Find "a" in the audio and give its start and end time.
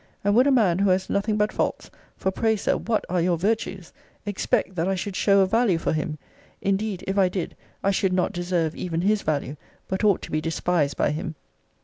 0.47-0.51, 5.41-5.45